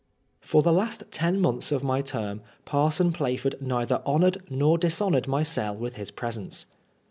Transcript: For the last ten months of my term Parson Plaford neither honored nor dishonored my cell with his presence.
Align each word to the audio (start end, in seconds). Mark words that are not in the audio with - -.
For 0.39 0.63
the 0.63 0.73
last 0.73 1.03
ten 1.11 1.39
months 1.39 1.71
of 1.71 1.83
my 1.83 2.01
term 2.01 2.41
Parson 2.65 3.13
Plaford 3.13 3.61
neither 3.61 4.01
honored 4.03 4.41
nor 4.49 4.79
dishonored 4.79 5.27
my 5.27 5.43
cell 5.43 5.75
with 5.75 5.93
his 5.93 6.09
presence. 6.09 6.65